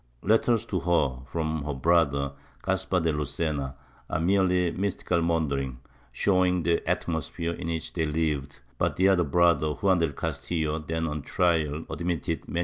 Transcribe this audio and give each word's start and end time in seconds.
Letters 0.23 0.65
to 0.65 0.79
her 0.79 1.17
from 1.27 1.63
her 1.63 1.75
brother, 1.75 2.31
Caspar 2.63 3.01
de 3.01 3.13
Lucena, 3.13 3.75
are 4.09 4.19
mere 4.19 4.71
mystical 4.73 5.21
maun 5.21 5.47
derings, 5.47 5.77
showing 6.11 6.63
the 6.63 6.81
atmosphere 6.89 7.53
in 7.53 7.67
which 7.67 7.93
they 7.93 8.05
lived, 8.05 8.61
but 8.79 8.95
the 8.95 9.07
other 9.07 9.23
brother, 9.23 9.73
Juan 9.73 9.99
del 9.99 10.13
Castillo, 10.13 10.79
then 10.79 11.05
on 11.05 11.21
trial, 11.21 11.85
admitted 11.87 11.93
many 11.99 12.19
^ 12.19 12.19
Melgares 12.19 12.47
Marin, 12.47 12.57
op. 12.57 12.59